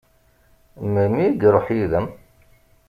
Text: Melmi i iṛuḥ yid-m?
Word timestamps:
Melmi 0.93 1.25
i 1.27 1.27
iṛuḥ 1.47 1.65
yid-m? 1.75 2.07